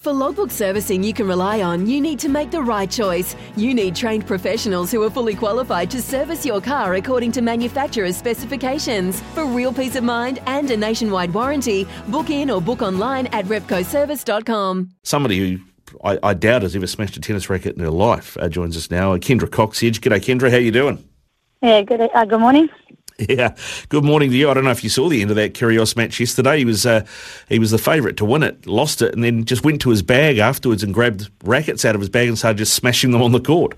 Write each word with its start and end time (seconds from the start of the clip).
For 0.00 0.12
logbook 0.12 0.52
servicing 0.52 1.02
you 1.02 1.12
can 1.12 1.26
rely 1.26 1.62
on, 1.62 1.86
you 1.86 2.00
need 2.00 2.20
to 2.20 2.28
make 2.28 2.52
the 2.52 2.62
right 2.62 2.88
choice. 2.88 3.34
You 3.56 3.74
need 3.74 3.96
trained 3.96 4.24
professionals 4.24 4.92
who 4.92 5.02
are 5.02 5.10
fully 5.10 5.34
qualified 5.34 5.90
to 5.90 6.00
service 6.00 6.46
your 6.46 6.60
car 6.60 6.94
according 6.94 7.32
to 7.32 7.42
manufacturer's 7.42 8.16
specifications. 8.16 9.20
For 9.34 9.44
real 9.44 9.72
peace 9.72 9.96
of 9.96 10.04
mind 10.04 10.38
and 10.46 10.70
a 10.70 10.76
nationwide 10.76 11.34
warranty, 11.34 11.88
book 12.06 12.30
in 12.30 12.50
or 12.50 12.60
book 12.60 12.82
online 12.82 13.26
at 13.28 13.46
repcoservice.com. 13.46 14.90
Somebody 15.02 15.38
who 15.38 15.58
I, 16.04 16.18
I 16.22 16.34
doubt 16.34 16.62
has 16.62 16.76
ever 16.76 16.86
smashed 16.86 17.16
a 17.16 17.20
tennis 17.20 17.50
racket 17.50 17.74
in 17.76 17.82
her 17.82 17.90
life 17.90 18.36
uh, 18.36 18.48
joins 18.48 18.76
us 18.76 18.90
now. 18.90 19.16
Kendra 19.16 19.48
Cocksedge. 19.48 19.98
G'day, 20.00 20.20
Kendra. 20.20 20.50
How 20.50 20.56
are 20.58 20.60
you 20.60 20.70
doing? 20.70 21.02
Yeah, 21.62 21.82
good. 21.82 22.00
Uh, 22.00 22.24
good 22.24 22.40
morning. 22.40 22.68
Yeah, 23.28 23.56
good 23.88 24.04
morning 24.04 24.30
to 24.30 24.36
you. 24.36 24.50
I 24.50 24.54
don't 24.54 24.64
know 24.64 24.70
if 24.70 24.84
you 24.84 24.90
saw 24.90 25.08
the 25.08 25.22
end 25.22 25.30
of 25.30 25.36
that 25.36 25.54
Kyrgios 25.54 25.96
match 25.96 26.20
yesterday. 26.20 26.58
He 26.58 26.64
was 26.66 26.84
uh, 26.84 27.06
he 27.48 27.58
was 27.58 27.70
the 27.70 27.78
favourite 27.78 28.18
to 28.18 28.26
win 28.26 28.42
it, 28.42 28.66
lost 28.66 29.00
it, 29.00 29.14
and 29.14 29.24
then 29.24 29.46
just 29.46 29.64
went 29.64 29.80
to 29.82 29.90
his 29.90 30.02
bag 30.02 30.36
afterwards 30.36 30.82
and 30.82 30.92
grabbed 30.92 31.30
rackets 31.42 31.86
out 31.86 31.94
of 31.94 32.02
his 32.02 32.10
bag 32.10 32.28
and 32.28 32.36
started 32.36 32.58
just 32.58 32.74
smashing 32.74 33.12
them 33.12 33.22
on 33.22 33.32
the 33.32 33.40
court. 33.40 33.74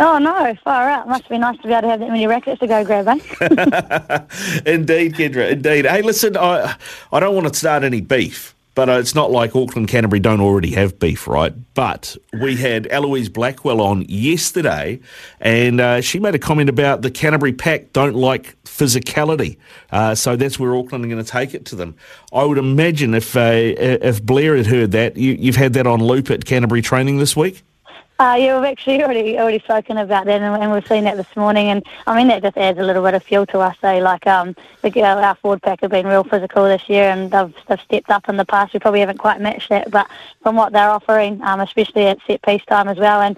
Oh 0.00 0.18
no, 0.18 0.56
far 0.64 0.90
out. 0.90 1.06
Must 1.06 1.28
be 1.28 1.38
nice 1.38 1.56
to 1.58 1.68
be 1.68 1.72
able 1.72 1.82
to 1.82 1.88
have 1.90 2.00
that 2.00 2.08
many 2.08 2.26
rackets 2.26 2.58
to 2.60 2.66
go 2.66 2.84
grab, 2.84 3.06
eh? 3.06 3.12
indeed, 4.66 5.14
Kendra, 5.14 5.52
indeed. 5.52 5.86
Hey, 5.86 6.02
listen, 6.02 6.36
I 6.36 6.74
I 7.12 7.20
don't 7.20 7.34
want 7.34 7.46
to 7.46 7.54
start 7.54 7.84
any 7.84 8.00
beef. 8.00 8.53
But 8.74 8.88
uh, 8.88 8.92
it's 8.94 9.14
not 9.14 9.30
like 9.30 9.54
Auckland 9.54 9.88
Canterbury 9.88 10.20
don't 10.20 10.40
already 10.40 10.72
have 10.72 10.98
beef, 10.98 11.28
right? 11.28 11.54
But 11.74 12.16
we 12.32 12.56
had 12.56 12.88
Eloise 12.90 13.28
Blackwell 13.28 13.80
on 13.80 14.04
yesterday, 14.08 15.00
and 15.40 15.80
uh, 15.80 16.00
she 16.00 16.18
made 16.18 16.34
a 16.34 16.40
comment 16.40 16.68
about 16.68 17.02
the 17.02 17.10
Canterbury 17.10 17.52
pack 17.52 17.92
don't 17.92 18.16
like 18.16 18.56
physicality. 18.64 19.58
Uh, 19.92 20.14
so 20.14 20.34
that's 20.34 20.58
where 20.58 20.74
Auckland 20.74 21.04
are 21.04 21.08
going 21.08 21.24
to 21.24 21.30
take 21.30 21.54
it 21.54 21.64
to 21.66 21.76
them. 21.76 21.94
I 22.32 22.44
would 22.44 22.58
imagine 22.58 23.14
if 23.14 23.36
uh, 23.36 23.52
if 23.52 24.22
Blair 24.24 24.56
had 24.56 24.66
heard 24.66 24.90
that, 24.92 25.16
you, 25.16 25.32
you've 25.32 25.56
had 25.56 25.74
that 25.74 25.86
on 25.86 26.02
loop 26.02 26.30
at 26.30 26.44
Canterbury 26.44 26.82
training 26.82 27.18
this 27.18 27.36
week. 27.36 27.62
Uh, 28.20 28.36
yeah, 28.38 28.56
we've 28.56 28.70
actually 28.70 29.02
already 29.02 29.36
already 29.38 29.58
spoken 29.58 29.96
about 29.96 30.26
that, 30.26 30.40
and, 30.40 30.62
and, 30.62 30.72
we've 30.72 30.86
seen 30.86 31.02
that 31.02 31.16
this 31.16 31.34
morning. 31.34 31.66
And 31.66 31.84
I 32.06 32.16
mean, 32.16 32.28
that 32.28 32.42
just 32.42 32.56
adds 32.56 32.78
a 32.78 32.84
little 32.84 33.02
bit 33.02 33.14
of 33.14 33.24
fuel 33.24 33.44
to 33.46 33.58
us. 33.58 33.76
Eh? 33.82 33.98
Like, 33.98 34.24
um, 34.28 34.54
the, 34.82 35.02
our 35.02 35.34
forward 35.34 35.62
pack 35.62 35.80
have 35.80 35.90
been 35.90 36.06
real 36.06 36.22
physical 36.22 36.62
this 36.64 36.88
year, 36.88 37.10
and 37.10 37.28
they've 37.32 37.52
they've 37.66 37.80
stepped 37.80 38.10
up 38.10 38.28
in 38.28 38.36
the 38.36 38.44
past. 38.44 38.72
We 38.72 38.78
probably 38.78 39.00
haven't 39.00 39.18
quite 39.18 39.40
matched 39.40 39.68
that, 39.70 39.90
but 39.90 40.08
from 40.42 40.54
what 40.54 40.72
they're 40.72 40.90
offering, 40.90 41.42
um, 41.42 41.58
especially 41.58 42.06
at 42.06 42.18
set 42.24 42.40
piece 42.42 42.64
time 42.66 42.86
as 42.86 42.98
well, 42.98 43.20
and 43.20 43.36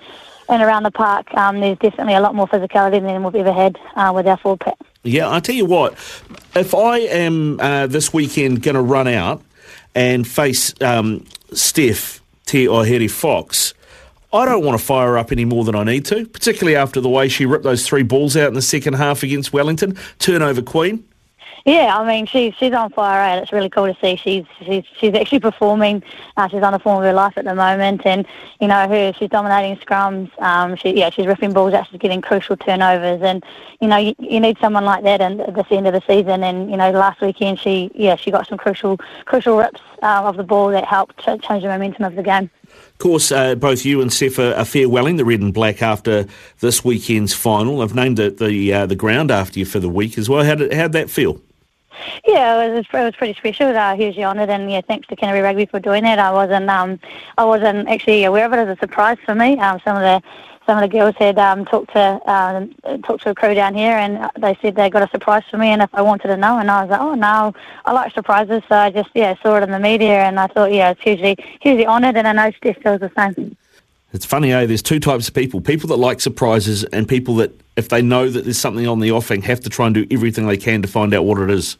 and 0.50 0.62
around 0.62 0.82
the 0.82 0.90
park, 0.90 1.32
um, 1.34 1.60
there's 1.60 1.78
definitely 1.78 2.14
a 2.14 2.20
lot 2.20 2.34
more 2.34 2.46
physicality 2.46 3.00
than 3.00 3.22
we've 3.22 3.34
ever 3.34 3.52
had 3.52 3.78
uh, 3.94 4.12
with 4.14 4.26
our 4.26 4.36
forward 4.36 4.60
pack. 4.60 4.76
Yeah, 5.04 5.32
I 5.32 5.40
tell 5.40 5.54
you 5.54 5.66
what, 5.66 5.94
if 6.54 6.74
I 6.74 6.98
am 6.98 7.60
uh, 7.60 7.86
this 7.86 8.12
weekend 8.12 8.62
going 8.62 8.74
to 8.74 8.82
run 8.82 9.08
out 9.08 9.42
and 9.94 10.28
face 10.28 10.74
um, 10.82 11.24
Steph 11.52 12.20
Te 12.44 12.66
Ohaere-Fox 12.66 13.72
I 14.32 14.44
don't 14.44 14.64
want 14.64 14.78
to 14.78 14.84
fire 14.84 15.08
her 15.08 15.18
up 15.18 15.32
any 15.32 15.44
more 15.44 15.64
than 15.64 15.74
I 15.74 15.84
need 15.84 16.04
to, 16.06 16.26
particularly 16.26 16.76
after 16.76 17.00
the 17.00 17.08
way 17.08 17.28
she 17.28 17.46
ripped 17.46 17.64
those 17.64 17.86
three 17.86 18.02
balls 18.02 18.36
out 18.36 18.48
in 18.48 18.54
the 18.54 18.62
second 18.62 18.94
half 18.94 19.22
against 19.22 19.52
Wellington. 19.52 19.96
Turnover 20.18 20.62
queen. 20.62 21.04
Yeah, 21.66 21.98
I 21.98 22.06
mean 22.06 22.26
she's 22.26 22.54
she's 22.54 22.72
on 22.72 22.90
fire. 22.90 23.18
Right? 23.18 23.42
It's 23.42 23.52
really 23.52 23.68
cool 23.68 23.92
to 23.92 24.00
see. 24.00 24.14
She's 24.14 24.44
she's 24.64 24.84
she's 24.96 25.14
actually 25.14 25.40
performing. 25.40 26.00
Uh, 26.36 26.46
she's 26.46 26.62
on 26.62 26.72
the 26.72 26.78
form 26.78 26.98
of 26.98 27.02
her 27.02 27.12
life 27.12 27.36
at 27.36 27.44
the 27.44 27.56
moment, 27.56 28.06
and 28.06 28.24
you 28.60 28.68
know 28.68 28.88
her 28.88 29.12
she's 29.12 29.30
dominating 29.30 29.76
scrums. 29.84 30.30
Um, 30.40 30.76
she 30.76 30.96
yeah 30.96 31.10
she's 31.10 31.26
ripping 31.26 31.52
balls 31.52 31.74
out. 31.74 31.88
She's 31.90 31.98
getting 31.98 32.20
crucial 32.20 32.56
turnovers, 32.56 33.20
and 33.20 33.44
you 33.80 33.88
know 33.88 33.96
you, 33.96 34.14
you 34.20 34.38
need 34.38 34.58
someone 34.58 34.84
like 34.84 35.02
that 35.02 35.20
in, 35.20 35.40
at 35.40 35.56
this 35.56 35.66
end 35.72 35.88
of 35.88 35.92
the 35.92 36.02
season. 36.06 36.44
And 36.44 36.70
you 36.70 36.76
know 36.76 36.92
last 36.92 37.20
weekend 37.20 37.58
she 37.58 37.90
yeah 37.96 38.14
she 38.14 38.30
got 38.30 38.46
some 38.46 38.58
crucial 38.58 38.98
crucial 39.24 39.58
rips 39.58 39.80
uh, 40.04 40.22
of 40.22 40.36
the 40.36 40.44
ball 40.44 40.68
that 40.68 40.84
helped 40.84 41.18
change 41.18 41.64
the 41.64 41.68
momentum 41.68 42.04
of 42.04 42.14
the 42.14 42.22
game. 42.22 42.48
Of 42.92 42.98
course, 42.98 43.30
uh, 43.30 43.54
both 43.56 43.84
you 43.84 44.00
and 44.00 44.12
Steph 44.12 44.38
are, 44.38 44.54
farewelling 44.64 45.18
the 45.18 45.24
red 45.24 45.40
and 45.40 45.52
black 45.52 45.82
after 45.82 46.26
this 46.60 46.84
weekend's 46.84 47.34
final. 47.34 47.82
I've 47.82 47.94
named 47.94 48.18
it 48.18 48.38
the 48.38 48.72
uh, 48.72 48.86
the 48.86 48.96
ground 48.96 49.30
after 49.30 49.58
you 49.58 49.66
for 49.66 49.80
the 49.80 49.88
week 49.88 50.16
as 50.16 50.28
well. 50.28 50.44
How 50.44 50.54
did 50.54 50.72
how'd 50.72 50.92
that 50.92 51.10
feel? 51.10 51.40
Yeah, 52.26 52.64
it 52.64 52.74
was, 52.74 52.86
it 52.92 52.92
was 52.92 53.16
pretty 53.16 53.34
special. 53.34 53.68
Uh, 53.68 53.96
hugely 53.96 54.24
honoured, 54.24 54.50
and 54.50 54.70
yeah, 54.70 54.80
thanks 54.80 55.06
to 55.08 55.16
Canterbury 55.16 55.42
Rugby 55.42 55.66
for 55.66 55.80
doing 55.80 56.02
that. 56.04 56.18
I 56.18 56.32
wasn't 56.32 56.68
um, 56.68 56.98
I 57.38 57.44
wasn't 57.44 57.88
actually 57.88 58.24
aware 58.24 58.46
of 58.46 58.52
it 58.52 58.58
as 58.58 58.76
a 58.76 58.80
surprise 58.80 59.18
for 59.24 59.34
me. 59.34 59.58
Um, 59.58 59.80
some 59.84 59.96
of 59.96 60.02
the 60.02 60.22
some 60.66 60.78
of 60.78 60.82
the 60.82 60.88
girls 60.88 61.14
had 61.16 61.38
um, 61.38 61.64
talked 61.64 61.92
to 61.92 62.20
um, 62.30 62.74
talked 63.02 63.22
to 63.22 63.30
a 63.30 63.34
crew 63.34 63.54
down 63.54 63.74
here, 63.74 63.96
and 63.96 64.28
they 64.38 64.58
said 64.60 64.74
they 64.74 64.90
got 64.90 65.02
a 65.02 65.10
surprise 65.10 65.44
for 65.50 65.58
me, 65.58 65.68
and 65.68 65.80
if 65.80 65.94
I 65.94 66.02
wanted 66.02 66.28
to 66.28 66.36
know, 66.36 66.58
and 66.58 66.70
I 66.70 66.82
was 66.82 66.90
like, 66.90 67.00
oh 67.00 67.14
no, 67.14 67.54
I 67.84 67.92
like 67.92 68.12
surprises, 68.12 68.62
so 68.68 68.74
I 68.74 68.90
just 68.90 69.10
yeah 69.14 69.34
saw 69.42 69.56
it 69.56 69.62
in 69.62 69.70
the 69.70 69.78
media, 69.78 70.24
and 70.24 70.38
I 70.40 70.48
thought 70.48 70.72
yeah, 70.72 70.90
it's 70.90 71.00
hugely 71.00 71.36
hugely 71.60 71.86
honoured, 71.86 72.16
and 72.16 72.26
I 72.26 72.32
know 72.32 72.50
Steph 72.56 72.82
feels 72.82 73.00
the 73.00 73.12
same. 73.16 73.56
It's 74.12 74.26
funny, 74.26 74.52
eh? 74.52 74.66
There's 74.66 74.82
two 74.82 75.00
types 75.00 75.28
of 75.28 75.34
people: 75.34 75.60
people 75.60 75.88
that 75.88 75.96
like 75.96 76.20
surprises, 76.20 76.84
and 76.84 77.08
people 77.08 77.36
that, 77.36 77.52
if 77.76 77.88
they 77.88 78.02
know 78.02 78.28
that 78.28 78.44
there's 78.44 78.58
something 78.58 78.86
on 78.88 79.00
the 79.00 79.12
offing, 79.12 79.42
have 79.42 79.60
to 79.60 79.70
try 79.70 79.86
and 79.86 79.94
do 79.94 80.06
everything 80.10 80.46
they 80.46 80.56
can 80.56 80.82
to 80.82 80.88
find 80.88 81.14
out 81.14 81.24
what 81.24 81.38
it 81.38 81.50
is. 81.50 81.76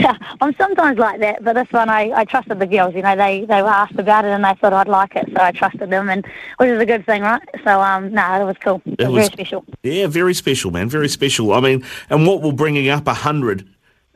Yeah, 0.00 0.16
I'm 0.40 0.54
sometimes 0.56 0.98
like 0.98 1.20
that, 1.20 1.44
but 1.44 1.54
this 1.54 1.70
one 1.70 1.88
I, 1.88 2.12
I 2.14 2.24
trusted 2.24 2.58
the 2.58 2.66
girls. 2.66 2.94
You 2.94 3.02
know, 3.02 3.16
they 3.16 3.44
they 3.44 3.62
were 3.62 3.68
asked 3.68 3.98
about 3.98 4.24
it 4.24 4.28
and 4.28 4.44
they 4.44 4.54
thought 4.54 4.72
I'd 4.72 4.88
like 4.88 5.16
it, 5.16 5.28
so 5.34 5.42
I 5.42 5.52
trusted 5.52 5.90
them, 5.90 6.08
and 6.08 6.24
which 6.58 6.68
is 6.68 6.80
a 6.80 6.86
good 6.86 7.06
thing, 7.06 7.22
right? 7.22 7.42
So 7.64 7.80
um, 7.80 8.12
no, 8.12 8.22
nah, 8.22 8.40
it 8.40 8.44
was 8.44 8.56
cool. 8.58 8.82
It, 8.86 9.00
it 9.00 9.08
was 9.08 9.28
very 9.28 9.32
special. 9.32 9.64
Yeah, 9.82 10.06
very 10.06 10.34
special, 10.34 10.70
man. 10.70 10.88
Very 10.88 11.08
special. 11.08 11.52
I 11.52 11.60
mean, 11.60 11.84
and 12.10 12.26
what 12.26 12.42
will 12.42 12.52
bringing 12.52 12.88
up 12.88 13.06
a 13.06 13.14
hundred 13.14 13.68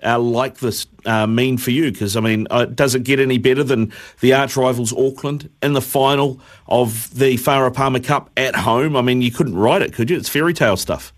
uh, 0.03 0.19
like 0.19 0.59
this 0.59 0.87
uh, 1.05 1.27
mean 1.27 1.59
for 1.59 1.71
you? 1.71 1.91
Because, 1.91 2.17
I 2.17 2.21
mean, 2.21 2.47
uh, 2.51 2.67
does 2.67 2.95
it 2.95 3.05
get 3.05 3.21
any 3.21 3.39
better 3.39 3.65
than 3.65 3.93
the 4.21 4.35
arch 4.35 4.57
rivals 4.57 4.93
Auckland 4.93 5.51
in 5.63 5.73
the 5.73 5.81
final 5.81 6.41
of 6.67 7.17
the 7.17 7.37
Farah 7.37 7.73
Palmer 7.73 8.01
Cup 8.01 8.31
at 8.37 8.55
home? 8.55 8.97
I 8.97 9.03
mean, 9.03 9.23
you 9.23 9.31
couldn't 9.31 9.57
write 9.57 9.83
it, 9.83 9.93
could 9.93 10.11
you? 10.11 10.17
It's 10.17 10.29
fairy 10.29 10.55
tale 10.55 10.77
stuff. 10.77 11.13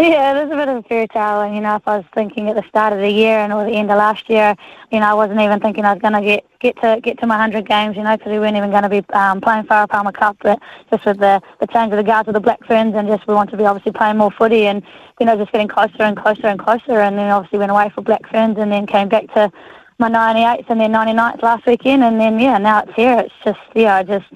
Yeah, 0.00 0.32
there's 0.34 0.50
a 0.52 0.54
bit 0.54 0.68
of 0.68 0.76
a 0.76 0.82
fairy 0.84 1.08
tale. 1.08 1.40
And, 1.40 1.56
you 1.56 1.60
know, 1.60 1.74
if 1.74 1.88
I 1.88 1.96
was 1.96 2.06
thinking 2.14 2.48
at 2.48 2.54
the 2.54 2.62
start 2.68 2.92
of 2.92 3.00
the 3.00 3.10
year 3.10 3.40
and 3.40 3.52
or 3.52 3.64
the 3.64 3.72
end 3.72 3.90
of 3.90 3.98
last 3.98 4.30
year, 4.30 4.54
you 4.92 5.00
know, 5.00 5.06
I 5.06 5.14
wasn't 5.14 5.40
even 5.40 5.58
thinking 5.58 5.84
I 5.84 5.92
was 5.92 6.00
going 6.00 6.14
to 6.14 6.20
get 6.20 6.44
get 6.60 6.80
to 6.82 7.00
get 7.02 7.18
to 7.18 7.26
my 7.26 7.36
100 7.36 7.68
games, 7.68 7.96
you 7.96 8.04
know, 8.04 8.16
because 8.16 8.30
we 8.30 8.38
weren't 8.38 8.56
even 8.56 8.70
going 8.70 8.84
to 8.84 8.88
be 8.88 9.04
um, 9.12 9.40
playing 9.40 9.64
Farah 9.64 9.88
Palmer 9.88 10.12
Cup. 10.12 10.36
But 10.40 10.60
just 10.90 11.04
with 11.04 11.18
the, 11.18 11.42
the 11.60 11.66
change 11.66 11.92
of 11.92 11.96
the 11.96 12.04
guards 12.04 12.28
with 12.28 12.34
the 12.34 12.40
Black 12.40 12.64
Ferns 12.64 12.94
and 12.94 13.08
just 13.08 13.26
we 13.26 13.34
want 13.34 13.50
to 13.50 13.56
be 13.56 13.64
obviously 13.64 13.90
playing 13.90 14.18
more 14.18 14.30
footy 14.30 14.66
and, 14.66 14.84
you 15.18 15.26
know, 15.26 15.36
just 15.36 15.50
getting 15.50 15.68
closer 15.68 16.02
and 16.02 16.16
closer 16.16 16.46
and 16.46 16.60
closer. 16.60 17.00
And 17.00 17.18
then 17.18 17.30
obviously 17.32 17.58
went 17.58 17.72
away 17.72 17.90
for 17.92 18.02
Black 18.02 18.28
Ferns 18.30 18.56
and 18.56 18.70
then 18.70 18.86
came 18.86 19.08
back 19.08 19.26
to 19.34 19.50
my 19.98 20.08
98th 20.08 20.70
and 20.70 20.80
then 20.80 20.92
99th 20.92 21.42
last 21.42 21.66
weekend. 21.66 22.04
And 22.04 22.20
then, 22.20 22.38
yeah, 22.38 22.58
now 22.58 22.82
it's 22.82 22.94
here. 22.94 23.18
It's 23.18 23.34
just, 23.44 23.58
yeah, 23.74 23.96
I 23.96 24.04
just 24.04 24.26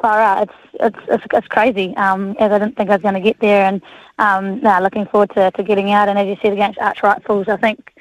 far 0.00 0.20
out. 0.20 0.48
It's 0.48 0.58
it's 0.80 0.98
it's, 1.08 1.24
it's 1.32 1.48
crazy. 1.48 1.96
Um, 1.96 2.36
as 2.38 2.52
I 2.52 2.58
didn't 2.58 2.76
think 2.76 2.90
I 2.90 2.94
was 2.94 3.02
going 3.02 3.14
to 3.14 3.20
get 3.20 3.38
there, 3.40 3.66
and 3.66 3.82
um, 4.18 4.60
now 4.60 4.82
looking 4.82 5.06
forward 5.06 5.30
to, 5.34 5.50
to 5.50 5.62
getting 5.62 5.92
out. 5.92 6.08
And 6.08 6.18
as 6.18 6.26
you 6.26 6.36
said, 6.42 6.52
against 6.52 6.78
Arch 6.78 7.02
Rifles, 7.02 7.48
I 7.48 7.56
think 7.56 7.92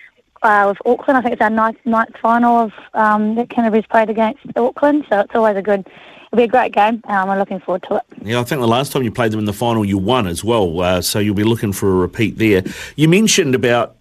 uh, 0.41 0.65
with 0.67 0.77
Auckland, 0.85 1.17
I 1.17 1.21
think 1.21 1.33
it's 1.33 1.41
our 1.41 1.49
ninth, 1.49 1.77
ninth 1.85 2.15
final 2.21 2.57
of 2.57 2.71
um, 2.93 3.35
that 3.35 3.49
Canterbury's 3.49 3.85
played 3.87 4.09
against 4.09 4.41
Auckland. 4.55 5.05
So 5.09 5.19
it's 5.19 5.35
always 5.35 5.57
a 5.57 5.61
good. 5.61 5.87
It'll 6.31 6.37
be 6.37 6.43
a 6.43 6.47
great 6.47 6.73
game. 6.73 7.01
Um, 7.05 7.29
I'm 7.31 7.39
looking 7.39 7.59
forward 7.59 7.83
to 7.89 7.95
it. 7.95 8.03
Yeah, 8.21 8.39
I 8.39 8.43
think 8.43 8.61
the 8.61 8.67
last 8.67 8.91
time 8.91 9.01
you 9.01 9.11
played 9.11 9.31
them 9.31 9.39
in 9.39 9.45
the 9.45 9.53
final, 9.53 9.83
you 9.83 9.97
won 9.97 10.27
as 10.27 10.43
well. 10.43 10.79
Uh, 10.79 11.01
so 11.01 11.17
you'll 11.17 11.33
be 11.33 11.43
looking 11.43 11.73
for 11.73 11.89
a 11.89 11.95
repeat 11.95 12.37
there. 12.37 12.63
You 12.95 13.09
mentioned 13.09 13.55
about 13.55 13.95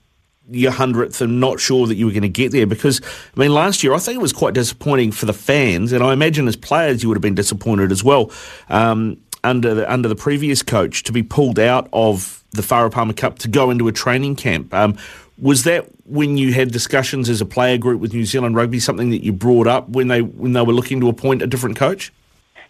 your 0.50 0.72
hundredth 0.72 1.20
and 1.20 1.40
not 1.40 1.60
sure 1.60 1.86
that 1.86 1.96
you 1.96 2.06
were 2.06 2.12
going 2.12 2.22
to 2.22 2.28
get 2.28 2.52
there 2.52 2.66
because 2.66 3.00
I 3.36 3.40
mean 3.40 3.52
last 3.52 3.82
year 3.82 3.92
I 3.94 3.98
think 3.98 4.16
it 4.16 4.22
was 4.22 4.32
quite 4.32 4.54
disappointing 4.54 5.12
for 5.12 5.26
the 5.26 5.32
fans 5.32 5.92
and 5.92 6.02
I 6.02 6.12
imagine 6.12 6.48
as 6.48 6.56
players 6.56 7.02
you 7.02 7.08
would 7.08 7.16
have 7.16 7.22
been 7.22 7.34
disappointed 7.34 7.92
as 7.92 8.02
well 8.02 8.30
um, 8.68 9.18
under 9.44 9.74
the, 9.74 9.92
under 9.92 10.08
the 10.08 10.16
previous 10.16 10.62
coach 10.62 11.02
to 11.04 11.12
be 11.12 11.22
pulled 11.22 11.58
out 11.58 11.88
of 11.92 12.44
the 12.52 12.62
Farah 12.62 12.90
Palmer 12.90 13.12
Cup 13.12 13.38
to 13.40 13.48
go 13.48 13.70
into 13.70 13.88
a 13.88 13.92
training 13.92 14.36
camp. 14.36 14.72
Um, 14.72 14.96
was 15.40 15.64
that 15.64 15.86
when 16.04 16.36
you 16.36 16.52
had 16.52 16.72
discussions 16.72 17.28
as 17.28 17.40
a 17.40 17.46
player 17.46 17.78
group 17.78 18.00
with 18.00 18.12
New 18.12 18.24
Zealand 18.24 18.56
Rugby 18.56 18.80
something 18.80 19.10
that 19.10 19.22
you 19.22 19.32
brought 19.32 19.66
up 19.66 19.88
when 19.88 20.08
they 20.08 20.22
when 20.22 20.52
they 20.52 20.62
were 20.62 20.72
looking 20.72 21.00
to 21.00 21.08
appoint 21.08 21.42
a 21.42 21.46
different 21.46 21.76
coach? 21.76 22.12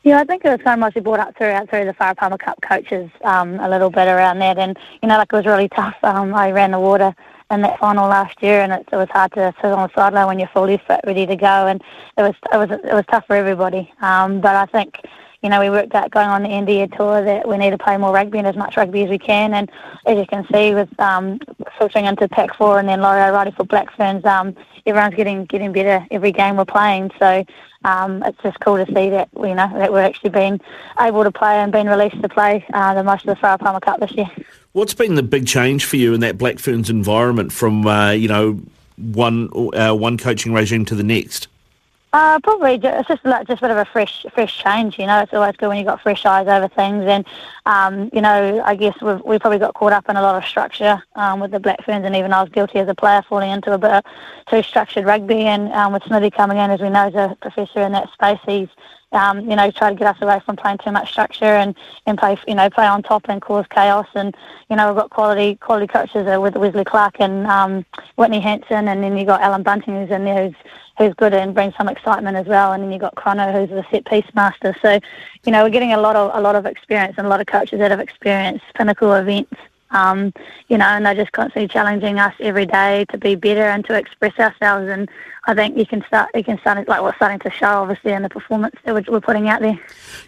Yeah, 0.04 0.20
I 0.20 0.24
think 0.24 0.44
it 0.44 0.50
was 0.50 0.60
so 0.64 0.76
much 0.76 0.94
brought 1.02 1.20
up 1.20 1.36
through 1.36 1.58
through 1.66 1.86
the 1.86 1.94
Farah 1.94 2.16
Palmer 2.16 2.38
Cup 2.38 2.60
coaches 2.60 3.10
um, 3.24 3.58
a 3.60 3.68
little 3.68 3.90
bit 3.90 4.06
around 4.06 4.38
that, 4.40 4.58
and 4.58 4.76
you 5.02 5.08
know, 5.08 5.16
like 5.16 5.32
it 5.32 5.36
was 5.36 5.46
really 5.46 5.68
tough. 5.68 5.96
Um, 6.02 6.34
I 6.34 6.50
ran 6.50 6.72
the 6.72 6.80
water 6.80 7.14
in 7.50 7.62
that 7.62 7.78
final 7.78 8.08
last 8.08 8.42
year, 8.42 8.60
and 8.60 8.72
it, 8.72 8.88
it 8.92 8.96
was 8.96 9.08
hard 9.10 9.32
to 9.32 9.54
sit 9.60 9.72
on 9.72 9.88
the 9.88 9.94
sideline 9.94 10.26
when 10.26 10.38
you're 10.38 10.48
fully 10.48 10.80
fit, 10.86 11.00
ready 11.06 11.26
to 11.26 11.36
go, 11.36 11.66
and 11.66 11.82
it 12.16 12.22
was 12.22 12.34
it 12.52 12.56
was 12.56 12.70
it 12.70 12.94
was 12.94 13.04
tough 13.10 13.26
for 13.26 13.36
everybody. 13.36 13.92
Um, 14.00 14.40
but 14.40 14.54
I 14.54 14.66
think 14.66 15.00
you 15.42 15.48
know, 15.48 15.60
we 15.60 15.70
worked 15.70 15.94
out 15.94 16.10
going 16.10 16.28
on 16.28 16.42
the 16.42 16.48
India 16.48 16.88
tour 16.88 17.22
that 17.22 17.48
we 17.48 17.56
need 17.58 17.70
to 17.70 17.78
play 17.78 17.96
more 17.96 18.12
rugby 18.12 18.38
and 18.38 18.46
as 18.46 18.56
much 18.56 18.76
rugby 18.76 19.04
as 19.04 19.10
we 19.10 19.18
can. 19.18 19.54
And 19.54 19.70
as 20.04 20.18
you 20.18 20.26
can 20.26 20.44
see, 20.52 20.74
with 20.74 20.88
um, 21.00 21.38
filtering 21.78 22.06
into 22.06 22.28
Pac 22.28 22.56
Four 22.56 22.80
and 22.80 22.88
then 22.88 23.00
Laurie 23.00 23.22
O'Reilly 23.22 23.52
for 23.52 23.64
Black 23.64 23.94
Ferns, 23.96 24.24
um, 24.24 24.56
everyone's 24.84 25.14
getting 25.14 25.44
getting 25.44 25.72
better 25.72 26.04
every 26.10 26.32
game 26.32 26.56
we're 26.56 26.64
playing. 26.64 27.12
So 27.20 27.44
um, 27.84 28.22
it's 28.24 28.38
just 28.42 28.58
cool 28.60 28.84
to 28.84 28.86
see 28.86 29.10
that 29.10 29.28
you 29.36 29.54
know 29.54 29.70
that 29.74 29.92
we're 29.92 30.02
actually 30.02 30.30
being 30.30 30.60
able 30.98 31.22
to 31.22 31.30
play 31.30 31.60
and 31.60 31.70
being 31.70 31.86
released 31.86 32.20
to 32.20 32.28
play 32.28 32.64
uh, 32.74 32.94
the 32.94 33.04
most 33.04 33.26
of 33.26 33.36
the 33.36 33.40
Farah 33.40 33.60
Palmer 33.60 33.80
Cup 33.80 34.00
this 34.00 34.12
year. 34.12 34.30
What's 34.72 34.94
been 34.94 35.14
the 35.14 35.22
big 35.22 35.46
change 35.46 35.84
for 35.84 35.96
you 35.96 36.14
in 36.14 36.20
that 36.20 36.36
Black 36.36 36.58
Ferns 36.58 36.90
environment 36.90 37.52
from 37.52 37.86
uh, 37.86 38.10
you 38.10 38.26
know 38.26 38.60
one 38.96 39.50
uh, 39.76 39.94
one 39.94 40.18
coaching 40.18 40.52
regime 40.52 40.84
to 40.86 40.96
the 40.96 41.04
next? 41.04 41.46
Uh, 42.10 42.40
probably 42.40 42.78
just, 42.78 43.00
it's 43.00 43.08
just 43.08 43.24
like 43.26 43.46
just 43.46 43.60
a 43.60 43.64
bit 43.66 43.70
of 43.70 43.76
a 43.76 43.84
fresh 43.84 44.24
fresh 44.32 44.62
change. 44.62 44.98
You 44.98 45.06
know, 45.06 45.20
it's 45.20 45.34
always 45.34 45.56
good 45.56 45.68
when 45.68 45.76
you've 45.76 45.86
got 45.86 46.00
fresh 46.00 46.24
eyes 46.24 46.48
over 46.48 46.66
things. 46.68 47.04
And 47.04 47.26
um, 47.66 48.08
you 48.14 48.22
know, 48.22 48.62
I 48.64 48.76
guess 48.76 48.94
we've 49.02 49.20
we 49.24 49.38
probably 49.38 49.58
got 49.58 49.74
caught 49.74 49.92
up 49.92 50.08
in 50.08 50.16
a 50.16 50.22
lot 50.22 50.36
of 50.36 50.48
structure 50.48 51.02
um, 51.16 51.40
with 51.40 51.50
the 51.50 51.60
Black 51.60 51.84
Ferns, 51.84 52.06
and 52.06 52.16
even 52.16 52.32
I 52.32 52.40
was 52.40 52.50
guilty 52.50 52.78
as 52.78 52.88
a 52.88 52.94
player 52.94 53.22
falling 53.28 53.50
into 53.50 53.72
a 53.72 53.78
bit 53.78 53.90
of 53.90 54.04
too 54.48 54.62
structured 54.62 55.04
rugby. 55.04 55.42
And 55.42 55.70
um, 55.72 55.92
with 55.92 56.02
Smithy 56.04 56.30
coming 56.30 56.56
in, 56.56 56.70
as 56.70 56.80
we 56.80 56.88
know, 56.88 57.08
as 57.08 57.14
a 57.14 57.36
professor 57.42 57.80
in 57.80 57.92
that 57.92 58.10
space, 58.14 58.40
he's 58.46 58.68
um, 59.12 59.48
you 59.48 59.56
know, 59.56 59.70
try 59.70 59.90
to 59.90 59.96
get 59.96 60.06
us 60.06 60.20
away 60.20 60.40
from 60.44 60.56
playing 60.56 60.78
too 60.78 60.92
much 60.92 61.10
structure 61.10 61.44
and, 61.44 61.74
and 62.06 62.18
play, 62.18 62.36
you 62.46 62.54
know, 62.54 62.68
play 62.68 62.86
on 62.86 63.02
top 63.02 63.26
and 63.28 63.40
cause 63.40 63.64
chaos. 63.70 64.06
And, 64.14 64.36
you 64.68 64.76
know, 64.76 64.88
we've 64.88 64.96
got 64.96 65.10
quality 65.10 65.56
quality 65.56 65.86
coaches 65.86 66.26
with 66.40 66.56
Wesley 66.56 66.84
Clarke 66.84 67.20
and 67.20 67.46
um, 67.46 67.86
Whitney 68.16 68.40
Hansen, 68.40 68.88
and 68.88 69.02
then 69.02 69.16
you've 69.16 69.26
got 69.26 69.40
Allan 69.40 69.62
Bunting 69.62 69.94
who's 69.94 70.10
in 70.10 70.24
there 70.24 70.48
who's, 70.48 70.56
who's 70.98 71.14
good 71.14 71.32
and 71.32 71.54
brings 71.54 71.74
some 71.76 71.88
excitement 71.88 72.36
as 72.36 72.46
well. 72.46 72.72
And 72.72 72.82
then 72.82 72.92
you've 72.92 73.00
got 73.00 73.14
Chrono 73.14 73.50
who's 73.52 73.70
the 73.70 73.84
set 73.90 74.04
piece 74.04 74.26
master. 74.34 74.76
So, 74.82 75.00
you 75.44 75.52
know, 75.52 75.64
we're 75.64 75.70
getting 75.70 75.94
a 75.94 76.00
lot 76.00 76.16
of 76.16 76.30
a 76.34 76.40
lot 76.40 76.56
of 76.56 76.66
experience 76.66 77.14
and 77.16 77.26
a 77.26 77.30
lot 77.30 77.40
of 77.40 77.46
coaches 77.46 77.78
that 77.78 77.90
have 77.90 78.00
experienced 78.00 78.64
pinnacle 78.74 79.12
events 79.14 79.54
um, 79.90 80.32
you 80.68 80.78
know, 80.78 80.86
and 80.86 81.04
they're 81.04 81.14
just 81.14 81.32
constantly 81.32 81.68
challenging 81.68 82.18
us 82.18 82.34
every 82.40 82.66
day 82.66 83.06
to 83.10 83.18
be 83.18 83.34
better 83.34 83.62
and 83.62 83.84
to 83.86 83.94
express 83.94 84.38
ourselves. 84.38 84.88
And 84.88 85.08
I 85.44 85.54
think 85.54 85.78
you 85.78 85.86
can 85.86 86.04
start, 86.06 86.28
you 86.34 86.44
can 86.44 86.58
start, 86.60 86.86
like 86.88 87.00
we're 87.00 87.14
starting 87.16 87.38
to 87.40 87.50
show, 87.50 87.66
obviously, 87.66 88.12
in 88.12 88.22
the 88.22 88.28
performance 88.28 88.74
that 88.84 88.94
we're, 88.94 89.20
putting 89.20 89.48
out 89.48 89.60
there. 89.60 89.78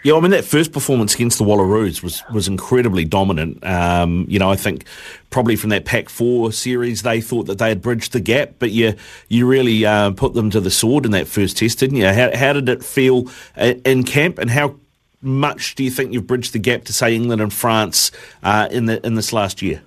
Yeah, 0.03 0.15
I 0.15 0.21
mean 0.21 0.31
that 0.33 0.45
first 0.45 0.73
performance 0.73 1.15
against 1.15 1.39
the 1.39 1.45
Wallaroos 1.45 2.03
was 2.03 2.23
was 2.33 2.49
incredibly 2.49 3.05
dominant. 3.05 3.65
Um, 3.65 4.27
you 4.29 4.39
know, 4.39 4.51
I 4.51 4.57
think 4.57 4.85
probably 5.31 5.57
from 5.57 5.71
that 5.71 5.85
Pac 5.85 6.09
Four 6.09 6.53
series, 6.53 7.03
they 7.03 7.21
thought 7.21 7.47
that 7.47 7.59
they 7.59 7.69
had 7.69 7.81
bridged 7.81 8.13
the 8.13 8.21
gap, 8.21 8.55
but 8.59 8.73
you 8.73 8.95
you 9.29 9.47
really 9.47 9.87
uh, 9.87 10.11
put 10.11 10.35
them 10.35 10.51
to 10.51 10.61
the 10.61 10.71
sword 10.71 11.05
in 11.05 11.13
that 11.13 11.29
first 11.29 11.59
test, 11.59 11.79
didn't 11.79 11.97
you? 11.97 12.07
How, 12.07 12.37
how 12.37 12.53
did 12.53 12.69
it 12.69 12.85
feel 12.85 13.31
uh, 13.57 13.75
in 13.85 14.05
camp, 14.05 14.39
and 14.39 14.51
how 14.51 14.77
much 15.23 15.75
do 15.75 15.85
you 15.85 15.91
think 15.91 16.13
you've 16.13 16.27
bridged 16.27 16.53
the 16.53 16.59
gap 16.59 16.85
to 16.85 16.93
say 16.93 17.15
England 17.15 17.43
and 17.43 17.53
France 17.53 18.11
uh, 18.43 18.69
in 18.71 18.87
the 18.87 19.05
in 19.07 19.15
this 19.15 19.33
last 19.33 19.63
year? 19.63 19.83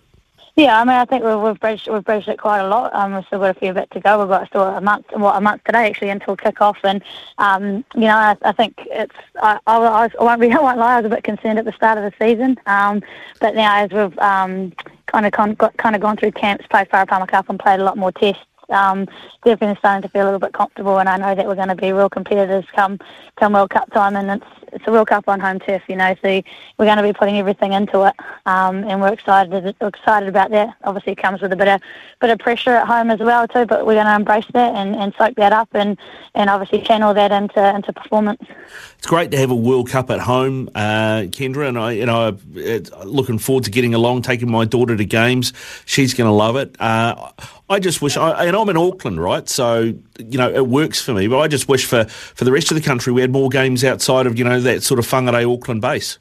Yeah, 0.56 0.80
I 0.80 0.83
mean, 0.83 0.95
I 0.95 1.06
think 1.06 1.24
we've, 1.24 1.39
we've 1.39 1.59
bridged 1.59 1.89
we've 1.89 2.03
bridged 2.03 2.27
it 2.27 2.38
quite 2.38 2.59
a 2.59 2.68
lot. 2.68 2.94
Um, 2.94 3.15
we've 3.15 3.25
still 3.25 3.39
got 3.39 3.57
a 3.57 3.59
few 3.59 3.74
bit 3.74 3.89
to 3.91 4.00
go. 4.00 4.19
We've 4.19 4.27
got 4.27 4.47
still 4.47 4.62
a 4.62 4.81
month, 4.81 5.07
what 5.13 5.35
a 5.35 5.41
month 5.41 5.63
today 5.63 5.88
actually 5.88 6.09
until 6.09 6.38
kick 6.38 6.62
off, 6.62 6.77
and 6.83 7.01
um, 7.39 7.83
you 7.95 8.01
know, 8.01 8.15
I, 8.15 8.38
I 8.44 8.51
think 8.51 8.75
it's. 8.85 9.15
I, 9.41 9.59
I, 9.65 9.77
I 10.19 10.24
won't 10.24 10.41
be, 10.41 10.51
I 10.51 10.59
won't 10.59 10.77
lie. 10.77 10.97
I 10.97 11.01
was 11.01 11.12
a 11.12 11.15
bit 11.15 11.24
concerned 11.24 11.57
at 11.57 11.65
the 11.65 11.71
start 11.71 11.97
of 11.97 12.03
the 12.03 12.13
season, 12.24 12.59
um, 12.68 13.01
but 13.39 13.56
now 13.56 13.77
as 13.77 13.89
we've 13.89 14.18
um, 14.19 14.74
kind 15.07 15.25
of 15.25 15.31
con, 15.31 15.56
got, 15.56 15.75
kind 15.77 15.95
of 15.95 16.01
gone 16.01 16.18
through 16.18 16.33
camps, 16.33 16.68
played 16.68 16.88
Farah 16.89 17.07
Palmer 17.07 17.25
Cup, 17.25 17.50
and 17.50 17.59
played 17.59 17.79
a 17.79 17.83
lot 17.83 17.97
more 17.97 18.12
tests, 18.12 18.44
um, 18.73 19.07
definitely 19.45 19.77
starting 19.79 20.01
to 20.01 20.09
feel 20.09 20.23
a 20.23 20.25
little 20.25 20.39
bit 20.39 20.53
comfortable, 20.53 20.99
and 20.99 21.07
I 21.07 21.17
know 21.17 21.35
that 21.35 21.47
we're 21.47 21.55
going 21.55 21.69
to 21.69 21.75
be 21.75 21.93
real 21.93 22.09
competitors 22.09 22.65
come 22.75 22.99
come 23.35 23.53
World 23.53 23.69
Cup 23.69 23.91
time, 23.93 24.15
and 24.15 24.41
it's 24.41 24.51
it's 24.73 24.87
a 24.87 24.91
World 24.91 25.07
Cup 25.07 25.29
on 25.29 25.39
home 25.39 25.59
turf, 25.59 25.83
you 25.87 25.95
know, 25.95 26.15
so 26.21 26.41
we're 26.77 26.85
going 26.85 26.97
to 26.97 27.03
be 27.03 27.13
putting 27.13 27.37
everything 27.37 27.73
into 27.73 28.03
it, 28.07 28.15
um, 28.45 28.83
and 28.83 28.99
we're 28.99 29.13
excited 29.13 29.75
excited 29.81 30.27
about 30.27 30.51
that. 30.51 30.75
Obviously, 30.83 31.13
it 31.13 31.19
comes 31.19 31.41
with 31.41 31.53
a 31.53 31.55
bit 31.55 31.67
of 31.67 31.81
bit 32.19 32.29
of 32.31 32.39
pressure 32.39 32.71
at 32.71 32.87
home 32.87 33.11
as 33.11 33.19
well 33.19 33.47
too, 33.47 33.65
but 33.65 33.85
we're 33.85 33.93
going 33.93 34.07
to 34.07 34.15
embrace 34.15 34.47
that 34.53 34.75
and, 34.75 34.95
and 34.95 35.13
soak 35.17 35.35
that 35.35 35.53
up, 35.53 35.69
and, 35.73 35.97
and 36.33 36.49
obviously 36.49 36.81
channel 36.81 37.13
that 37.13 37.31
into 37.31 37.75
into 37.75 37.93
performance. 37.93 38.41
It's 38.97 39.07
great 39.07 39.31
to 39.31 39.37
have 39.37 39.51
a 39.51 39.55
World 39.55 39.89
Cup 39.89 40.09
at 40.09 40.19
home, 40.19 40.69
uh, 40.73 41.27
Kendra, 41.29 41.67
and 41.67 41.77
I, 41.77 41.91
you 41.91 42.05
know, 42.05 42.37
looking 43.05 43.37
forward 43.37 43.65
to 43.65 43.71
getting 43.71 43.93
along, 43.93 44.23
taking 44.23 44.49
my 44.49 44.65
daughter 44.65 44.95
to 44.95 45.05
games. 45.05 45.53
She's 45.85 46.13
going 46.13 46.27
to 46.27 46.33
love 46.33 46.55
it. 46.55 46.75
Uh, 46.79 47.31
I 47.69 47.79
just 47.79 48.01
wish, 48.01 48.17
I, 48.17 48.45
and 48.45 48.55
I'm 48.63 48.69
in 48.69 48.77
Auckland, 48.77 49.21
right? 49.21 49.48
So 49.48 49.94
you 50.18 50.38
know 50.38 50.50
it 50.50 50.68
works 50.68 51.01
for 51.01 51.13
me. 51.13 51.27
But 51.27 51.39
I 51.39 51.48
just 51.48 51.68
wish 51.68 51.86
for 51.86 52.06
for 52.06 52.45
the 52.45 52.51
rest 52.51 52.71
of 52.71 52.75
the 52.75 52.81
country 52.81 53.13
we 53.13 53.21
had 53.21 53.31
more 53.31 53.50
games 53.50 53.83
outside 53.83 54.25
of 54.25 54.38
you 54.38 54.45
know 54.45 54.60
that 54.62 54.83
sort 54.83 55.00
of 55.00 55.06
Whangarei 55.06 55.51
Auckland 55.51 55.81
base. 55.81 56.18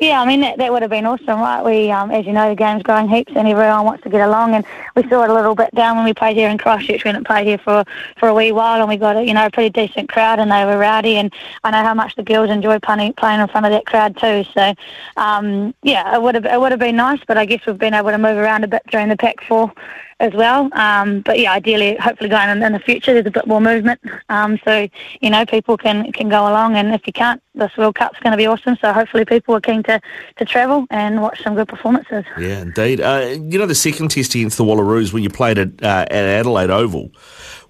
Yeah, 0.00 0.20
I 0.20 0.26
mean 0.26 0.40
that, 0.40 0.58
that 0.58 0.72
would 0.72 0.82
have 0.82 0.90
been 0.90 1.06
awesome, 1.06 1.40
right? 1.40 1.62
We, 1.62 1.90
um, 1.90 2.10
as 2.10 2.26
you 2.26 2.32
know, 2.32 2.48
the 2.48 2.56
game's 2.56 2.82
growing 2.82 3.08
heaps, 3.08 3.32
and 3.36 3.46
everyone 3.46 3.84
wants 3.84 4.02
to 4.04 4.10
get 4.10 4.26
along. 4.26 4.54
And 4.54 4.64
we 4.96 5.02
saw 5.08 5.24
it 5.24 5.30
a 5.30 5.34
little 5.34 5.54
bit 5.54 5.74
down 5.74 5.96
when 5.96 6.04
we 6.04 6.14
played 6.14 6.36
here 6.36 6.48
in 6.48 6.58
Christchurch. 6.58 7.04
We 7.04 7.12
didn't 7.12 7.26
play 7.26 7.44
here 7.44 7.58
for 7.58 7.84
for 8.18 8.28
a 8.28 8.34
wee 8.34 8.52
while, 8.52 8.80
and 8.80 8.88
we 8.88 8.96
got 8.96 9.16
a 9.16 9.24
you 9.24 9.34
know 9.34 9.46
a 9.46 9.50
pretty 9.50 9.70
decent 9.70 10.08
crowd, 10.08 10.38
and 10.38 10.50
they 10.50 10.64
were 10.64 10.78
rowdy. 10.78 11.16
And 11.16 11.32
I 11.62 11.70
know 11.70 11.82
how 11.82 11.94
much 11.94 12.16
the 12.16 12.22
girls 12.22 12.50
enjoy 12.50 12.78
playing 12.78 13.14
playing 13.14 13.40
in 13.40 13.48
front 13.48 13.66
of 13.66 13.72
that 13.72 13.86
crowd 13.86 14.16
too. 14.16 14.44
So, 14.52 14.74
um, 15.16 15.74
yeah, 15.82 16.14
it 16.14 16.22
would 16.22 16.34
have 16.34 16.46
it 16.46 16.60
would 16.60 16.72
have 16.72 16.80
been 16.80 16.96
nice, 16.96 17.20
but 17.26 17.38
I 17.38 17.44
guess 17.44 17.64
we've 17.66 17.78
been 17.78 17.94
able 17.94 18.10
to 18.10 18.18
move 18.18 18.36
around 18.36 18.64
a 18.64 18.68
bit 18.68 18.82
during 18.90 19.08
the 19.08 19.16
Pac 19.16 19.42
Four 19.44 19.72
as 20.20 20.32
well. 20.32 20.68
Um, 20.72 21.20
but 21.20 21.38
yeah, 21.38 21.52
ideally, 21.52 21.96
hopefully 21.96 22.30
going 22.30 22.48
in, 22.48 22.62
in, 22.62 22.72
the 22.72 22.78
future, 22.78 23.12
there's 23.12 23.26
a 23.26 23.30
bit 23.30 23.46
more 23.46 23.60
movement. 23.60 24.00
Um, 24.28 24.58
so, 24.64 24.88
you 25.20 25.30
know, 25.30 25.44
people 25.44 25.76
can, 25.76 26.12
can 26.12 26.28
go 26.28 26.42
along. 26.42 26.76
And 26.76 26.94
if 26.94 27.06
you 27.06 27.12
can't, 27.12 27.42
this 27.54 27.70
World 27.76 27.94
Cup's 27.94 28.18
going 28.20 28.32
to 28.32 28.36
be 28.36 28.46
awesome. 28.46 28.76
So 28.80 28.92
hopefully 28.92 29.24
people 29.24 29.54
are 29.54 29.60
keen 29.60 29.82
to, 29.84 30.00
to 30.36 30.44
travel 30.44 30.86
and 30.90 31.22
watch 31.22 31.42
some 31.42 31.54
good 31.54 31.68
performances. 31.68 32.24
Yeah, 32.38 32.60
indeed. 32.60 33.00
Uh, 33.00 33.36
you 33.38 33.58
know, 33.58 33.66
the 33.66 33.74
second 33.74 34.10
test 34.10 34.34
against 34.34 34.58
the 34.58 34.64
Wallaroos 34.64 35.12
when 35.12 35.22
you 35.22 35.30
played 35.30 35.58
at, 35.58 35.82
uh, 35.82 36.06
at 36.10 36.24
Adelaide 36.24 36.70
Oval, 36.70 37.10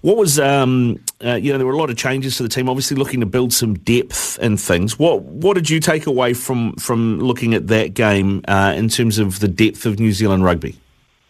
what 0.01 0.17
was, 0.17 0.39
um, 0.39 1.03
uh, 1.25 1.35
you 1.35 1.53
know, 1.53 1.59
there 1.59 1.67
were 1.67 1.73
a 1.73 1.79
lot 1.79 1.91
of 1.91 1.97
changes 1.97 2.37
to 2.37 2.43
the 2.43 2.49
team, 2.49 2.69
obviously 2.69 2.97
looking 2.97 3.21
to 3.21 3.27
build 3.27 3.53
some 3.53 3.75
depth 3.75 4.39
and 4.41 4.61
things. 4.61 4.99
What 4.99 5.23
what 5.23 5.55
did 5.55 5.71
you 5.71 5.81
take 5.81 6.07
away 6.07 6.35
from, 6.35 6.75
from 6.75 7.21
looking 7.21 7.55
at 7.55 7.69
that 7.69 7.95
game 7.95 8.43
uh, 8.47 8.75
in 8.77 8.89
terms 8.89 9.19
of 9.19 9.41
the 9.41 9.49
depth 9.49 9.87
of 9.87 9.99
New 9.99 10.13
Zealand 10.13 10.45
rugby? 10.45 10.79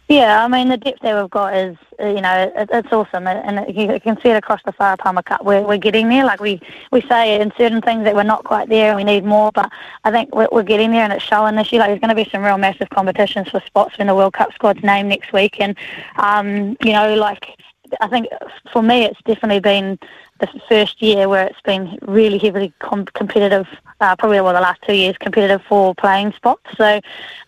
Yeah, 0.08 0.44
I 0.44 0.48
mean 0.48 0.68
the 0.68 0.76
depth 0.76 1.00
that 1.00 1.18
we've 1.18 1.30
got 1.30 1.56
is, 1.56 1.78
uh, 1.98 2.06
you 2.06 2.20
know, 2.20 2.52
it, 2.54 2.68
it's 2.70 2.92
awesome, 2.92 3.26
and 3.26 3.74
you 3.74 3.98
can 4.00 4.20
see 4.20 4.28
it 4.28 4.36
across 4.36 4.60
the 4.66 4.72
Farah 4.72 4.98
Palmer 4.98 5.22
Cup. 5.22 5.42
We're 5.42 5.62
we're 5.62 5.78
getting 5.78 6.10
there. 6.10 6.26
Like 6.26 6.40
we 6.40 6.60
we 6.92 7.00
say 7.00 7.40
in 7.40 7.50
certain 7.56 7.80
things 7.80 8.04
that 8.04 8.14
we're 8.14 8.22
not 8.22 8.44
quite 8.44 8.68
there, 8.68 8.88
and 8.88 8.96
we 8.98 9.04
need 9.04 9.24
more. 9.24 9.50
But 9.54 9.72
I 10.04 10.10
think 10.10 10.34
we're, 10.34 10.48
we're 10.52 10.62
getting 10.62 10.90
there, 10.90 11.04
and 11.04 11.12
it's 11.12 11.24
showing 11.24 11.56
this 11.56 11.72
year. 11.72 11.80
Like 11.80 11.88
there's 11.88 12.00
going 12.00 12.14
to 12.14 12.22
be 12.22 12.28
some 12.30 12.44
real 12.44 12.58
massive 12.58 12.90
competitions 12.90 13.48
for 13.48 13.62
spots 13.64 13.96
in 13.98 14.08
the 14.08 14.14
World 14.14 14.34
Cup 14.34 14.52
squad's 14.52 14.82
name 14.82 15.08
next 15.08 15.32
week, 15.32 15.58
and 15.58 15.74
um, 16.16 16.76
you 16.84 16.92
know, 16.92 17.14
like 17.14 17.56
I 18.02 18.08
think 18.08 18.26
for 18.72 18.82
me, 18.82 19.04
it's 19.04 19.20
definitely 19.24 19.60
been 19.60 19.98
the 20.40 20.48
first 20.68 21.00
year 21.00 21.28
where 21.28 21.46
it's 21.46 21.60
been 21.62 21.98
really 22.02 22.38
heavily 22.38 22.72
com- 22.80 23.04
competitive, 23.06 23.66
uh, 24.00 24.16
probably 24.16 24.40
well 24.40 24.52
the 24.52 24.60
last 24.60 24.82
two 24.82 24.94
years 24.94 25.16
competitive 25.18 25.62
for 25.68 25.94
playing 25.94 26.32
spots. 26.32 26.64
So 26.76 27.00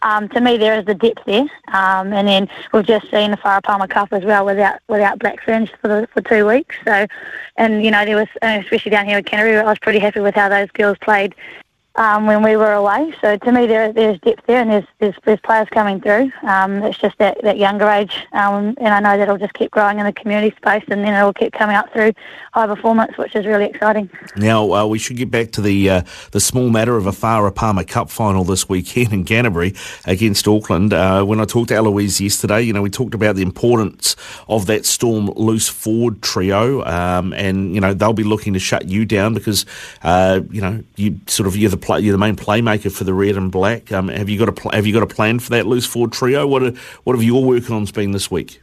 um, 0.02 0.28
to 0.30 0.40
me, 0.40 0.56
there 0.56 0.78
is 0.78 0.84
the 0.84 0.94
depth 0.94 1.24
there, 1.26 1.46
um, 1.72 2.12
and 2.12 2.28
then 2.28 2.48
we've 2.72 2.86
just 2.86 3.10
seen 3.10 3.32
the 3.32 3.36
Farah 3.36 3.62
Palmer 3.62 3.88
Cup 3.88 4.12
as 4.12 4.24
well 4.24 4.44
without 4.44 4.78
without 4.88 5.18
Black 5.18 5.42
Ferns 5.42 5.70
for 5.80 6.06
for 6.12 6.20
two 6.22 6.46
weeks. 6.46 6.76
So, 6.84 7.06
and 7.56 7.84
you 7.84 7.90
know 7.90 8.04
there 8.04 8.16
was 8.16 8.28
especially 8.42 8.90
down 8.90 9.06
here 9.06 9.18
in 9.18 9.24
Canterbury, 9.24 9.58
I 9.58 9.64
was 9.64 9.78
pretty 9.78 9.98
happy 9.98 10.20
with 10.20 10.34
how 10.34 10.48
those 10.48 10.70
girls 10.70 10.96
played 11.00 11.34
um, 11.96 12.26
when 12.26 12.42
we 12.42 12.56
were 12.56 12.72
away. 12.72 13.14
So 13.20 13.36
to 13.36 13.52
me, 13.52 13.66
there, 13.66 13.92
there's 13.92 14.18
depth 14.20 14.46
there, 14.46 14.60
and 14.60 14.70
there's, 14.70 14.84
there's, 14.98 15.14
there's 15.24 15.40
players 15.40 15.68
coming 15.70 16.00
through. 16.00 16.30
Um, 16.42 16.82
it's 16.82 16.98
just 16.98 17.18
that, 17.18 17.42
that 17.42 17.58
younger 17.58 17.88
age, 17.88 18.26
um, 18.32 18.74
and 18.78 18.88
I 18.88 19.00
know 19.00 19.16
that 19.16 19.22
it'll 19.22 19.38
just 19.38 19.54
keep 19.54 19.70
growing 19.70 19.98
in 19.98 20.06
the 20.06 20.12
community 20.12 20.54
space, 20.56 20.84
and 20.88 21.04
then 21.04 21.14
it'll 21.14 21.32
keep 21.32 21.52
coming 21.52 21.76
up 21.76 21.92
through 21.92 22.12
high 22.52 22.66
performance, 22.66 23.16
which 23.16 23.34
is 23.34 23.46
really 23.46 23.66
exciting. 23.66 24.10
Now 24.36 24.72
uh, 24.72 24.86
we 24.86 24.98
should 24.98 25.16
get 25.16 25.30
back 25.30 25.52
to 25.52 25.60
the 25.60 25.90
uh, 25.90 26.02
the 26.32 26.40
small 26.40 26.70
matter 26.70 26.96
of 26.96 27.06
a 27.06 27.10
Farah 27.10 27.54
Palmer 27.54 27.84
Cup 27.84 28.10
final 28.10 28.44
this 28.44 28.68
weekend 28.68 29.12
in 29.12 29.24
Canterbury 29.24 29.74
against 30.04 30.46
Auckland. 30.48 30.92
Uh, 30.92 31.24
when 31.24 31.40
I 31.40 31.44
talked 31.44 31.68
to 31.68 31.74
Eloise 31.74 32.20
yesterday, 32.20 32.62
you 32.62 32.72
know 32.72 32.82
we 32.82 32.90
talked 32.90 33.14
about 33.14 33.36
the 33.36 33.42
importance 33.42 34.16
of 34.48 34.66
that 34.66 34.84
Storm 34.86 35.26
loose 35.36 35.68
forward 35.68 36.22
trio, 36.22 36.84
um, 36.84 37.32
and 37.32 37.74
you 37.74 37.80
know 37.80 37.94
they'll 37.94 38.12
be 38.12 38.24
looking 38.24 38.52
to 38.52 38.58
shut 38.58 38.88
you 38.88 39.04
down 39.04 39.34
because 39.34 39.66
uh, 40.02 40.40
you 40.50 40.60
know 40.60 40.82
you 40.96 41.18
sort 41.26 41.46
of 41.46 41.56
you're 41.56 41.70
the 41.70 41.76
play, 41.86 42.00
you're 42.00 42.12
the 42.12 42.18
main 42.18 42.36
playmaker 42.36 42.92
for 42.92 43.04
the 43.04 43.14
red 43.14 43.36
and 43.36 43.50
black. 43.50 43.92
Um, 43.92 44.08
have 44.08 44.28
you 44.28 44.38
got 44.38 44.48
a 44.48 44.52
pl- 44.52 44.72
have 44.72 44.86
you 44.86 44.92
got 44.92 45.02
a 45.02 45.06
plan 45.06 45.38
for 45.38 45.50
that 45.50 45.66
loose 45.66 45.86
forward 45.86 46.12
trio? 46.12 46.46
What 46.46 46.62
are, 46.62 46.72
what 47.04 47.14
have 47.14 47.22
your 47.22 47.44
working 47.44 47.74
on's 47.74 47.92
been 47.92 48.10
this 48.10 48.30
week? 48.30 48.60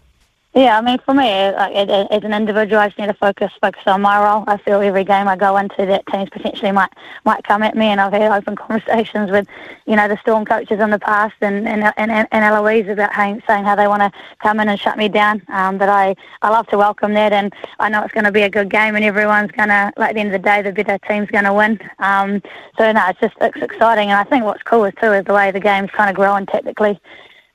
Yeah, 0.56 0.78
I 0.78 0.82
mean, 0.82 1.00
for 1.06 1.16
me, 1.16 1.52
like, 1.52 1.74
as 1.76 2.24
an 2.24 2.34
individual, 2.34 2.80
I 2.80 2.88
just 2.90 3.00
need 3.00 3.08
to 3.08 3.16
focus 3.16 3.52
focus 3.62 3.84
on 3.88 4.02
my 4.02 4.22
role. 4.22 4.44
I 4.48 4.58
feel 4.58 4.82
every 4.82 5.06
game 5.06 5.28
I 5.28 5.38
go 5.38 5.58
into, 5.58 5.86
that 5.86 6.06
teams 6.08 6.30
potentially 6.30 6.72
might 6.74 6.92
might 7.26 7.44
come 7.44 7.64
at 7.64 7.76
me, 7.78 7.88
and 7.88 8.02
I've 8.02 8.14
had 8.14 8.32
open 8.32 8.56
conversations 8.58 9.32
with, 9.32 9.48
you 9.88 9.96
know, 9.96 10.08
the 10.08 10.18
Storm 10.18 10.46
coaches 10.46 10.80
in 10.82 10.90
the 10.92 11.00
past 11.00 11.36
and 11.42 11.68
and 11.68 11.92
and, 11.98 12.12
and 12.12 12.28
Eloise 12.46 12.88
about 12.90 13.14
how, 13.14 13.40
saying 13.48 13.64
how 13.64 13.76
they 13.76 13.88
want 13.88 14.02
to 14.02 14.12
come 14.44 14.60
in 14.60 14.70
and 14.70 14.80
shut 14.80 14.98
me 14.98 15.08
down. 15.08 15.42
Um, 15.48 15.78
but 15.80 15.90
I 15.90 16.16
I 16.44 16.50
love 16.50 16.68
to 16.68 16.78
welcome 16.78 17.14
that, 17.14 17.32
and 17.34 17.54
I 17.80 17.90
know 17.90 18.04
it's 18.04 18.14
going 18.14 18.26
to 18.26 18.32
be 18.32 18.44
a 18.44 18.50
good 18.50 18.70
game, 18.70 18.96
and 18.96 19.06
everyone's 19.06 19.52
going 19.52 19.70
to, 19.70 19.94
like, 19.98 20.10
at 20.10 20.16
the 20.16 20.20
end 20.22 20.36
of 20.36 20.42
the 20.42 20.48
day, 20.48 20.62
the 20.62 20.74
better 20.74 21.00
team's 21.08 21.32
going 21.32 21.46
to 21.46 21.54
win. 21.54 21.80
Um, 22.00 22.44
so 22.78 22.92
no, 22.92 23.08
it's 23.08 23.20
just 23.22 23.36
it's 23.42 23.58
exciting, 23.62 24.10
and 24.10 24.20
I 24.20 24.24
think 24.26 24.44
what's 24.46 24.64
cool 24.64 24.86
is 24.86 24.94
too 25.02 25.14
is 25.14 25.26
the 25.26 25.34
way 25.34 25.52
the 25.52 25.62
game's 25.62 25.92
kind 25.92 26.10
of 26.10 26.16
growing 26.16 26.46
tactically 26.46 27.00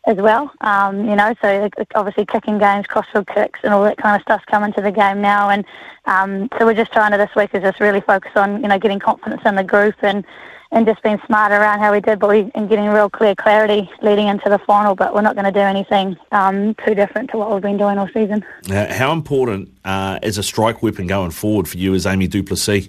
as 0.09 0.17
well. 0.17 0.51
Um, 0.63 1.09
you 1.09 1.15
know, 1.15 1.35
so 1.41 1.69
obviously 1.95 2.25
kicking 2.25 2.59
games, 2.59 2.87
crossfield 2.87 3.29
kicks, 3.29 3.61
and 3.63 3.73
all 3.73 3.85
that 3.85 3.99
kind 3.99 4.17
of 4.17 4.23
stuff's 4.23 4.45
coming 4.47 4.73
to 4.73 4.81
the 4.81 4.91
game 4.91 5.21
now. 5.21 5.51
And 5.51 5.65
um, 6.07 6.49
so 6.59 6.65
we're 6.65 6.75
just 6.75 6.93
trying 6.93 7.13
to 7.13 7.19
this 7.19 7.31
week 7.37 7.51
is 7.55 7.63
just 7.63 7.79
really 7.79 8.01
focus 8.01 8.33
on 8.35 8.63
you 8.63 8.69
know 8.69 8.79
getting 8.79 8.99
confidence 8.99 9.43
in 9.45 9.55
the 9.55 9.63
group 9.63 9.95
and 10.03 10.25
and 10.71 10.85
just 10.85 11.03
being 11.03 11.19
smart 11.27 11.51
around 11.51 11.79
how 11.79 11.93
we 11.93 12.01
did, 12.01 12.19
but 12.19 12.29
we 12.29 12.51
and 12.55 12.69
getting 12.69 12.89
real 12.89 13.09
clear 13.09 13.35
clarity 13.35 13.91
leading 14.03 14.29
into 14.29 14.49
the 14.49 14.59
final. 14.59 14.95
But 14.95 15.15
we're 15.15 15.23
not 15.23 15.35
going 15.35 15.47
to 15.47 15.53
do 15.53 15.61
anything 15.61 16.17
um, 16.33 16.75
too 16.87 16.95
different 16.95 17.31
to 17.31 17.37
what 17.37 17.53
we've 17.53 17.63
been 17.63 17.79
doing 17.79 17.99
all 17.99 18.09
season. 18.09 18.45
Uh, 18.71 18.93
how 18.93 19.13
important 19.13 19.71
uh, 19.85 20.19
is 20.23 20.39
a 20.39 20.43
strike 20.43 20.83
weapon 20.83 21.07
going 21.07 21.31
forward 21.31 21.69
for 21.69 21.77
you 21.77 21.95
as 21.95 22.07
Amy 22.07 22.29
du 22.29 22.43
Plessis? 22.43 22.89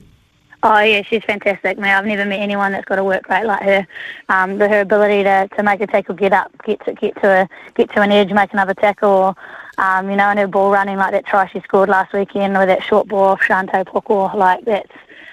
Oh 0.62 0.80
yeah, 0.80 1.04
she's 1.04 1.24
fantastic. 1.24 1.78
Man, 1.78 1.98
I've 1.98 2.06
never 2.06 2.26
met 2.26 2.42
anyone 2.42 2.74
that's 2.74 2.84
got 2.84 3.00
a 3.00 3.04
work 3.04 3.30
rate 3.30 3.46
like 3.46 3.62
her. 3.62 3.88
Um, 4.28 4.60
her 4.60 4.82
ability 4.82 5.24
to, 5.24 5.48
to 5.56 5.64
make 5.64 5.80
a 5.80 5.88
tackle, 5.88 6.16
get 6.16 6.34
up, 6.34 6.52
get 6.66 6.84
to 6.84 6.94
get 6.94 7.16
to 7.22 7.28
a 7.30 7.50
get 7.76 7.90
to 7.94 8.02
an 8.02 8.12
edge, 8.12 8.34
make 8.34 8.52
another 8.52 8.74
tackle, 8.74 9.10
or, 9.10 9.36
um, 9.78 10.10
you 10.10 10.18
know, 10.18 10.26
and 10.26 10.38
her 10.38 10.48
ball 10.48 10.70
running 10.70 10.98
like 10.98 11.12
that 11.12 11.26
try 11.26 11.48
she 11.48 11.62
scored 11.62 11.88
last 11.88 12.12
weekend 12.12 12.58
with 12.58 12.68
that 12.68 12.84
short 12.84 13.08
ball 13.08 13.30
off 13.30 13.42
Shante 13.42 13.86
Poko, 13.86 14.34
like 14.36 14.66
that's 14.66 14.92